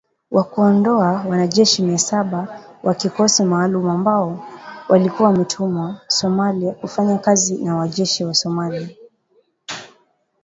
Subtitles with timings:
[0.31, 4.47] Wa kuwaondoa wanajeshi mia saba wa kikosi maalum ambao
[4.89, 8.89] walikuwa wametumwa Somalia kufanya kazi na wanajeshi wa Somalia.